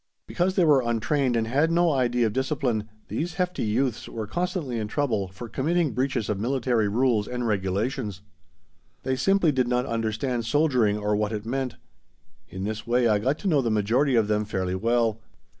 [0.25, 4.79] Because they were untrained and had no idea of discipline, these hefty youths were constantly
[4.79, 8.23] in trouble for committing breaches of military rules and regulations.
[9.03, 11.75] They simply did not understand soldiering or what it meant.
[12.49, 15.21] In this way I got to know the majority of them fairly well.